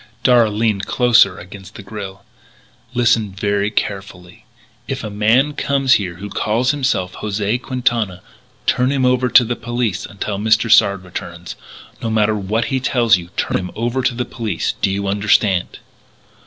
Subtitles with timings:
[0.23, 2.25] Darragh leaned closer against the grille:
[2.95, 4.45] "Listen very carefully;
[4.87, 8.23] if a man comes here who calls himself José Quintana,
[8.65, 10.71] turn him over to the police until Mr.
[10.71, 11.55] Sard returns.
[12.01, 14.73] No matter what he tells you, turn him over to the police.
[14.81, 15.77] Do you understand?"